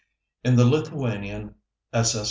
In 0.43 0.55
the 0.55 0.65
Lithuanian 0.65 1.53
S. 1.93 2.15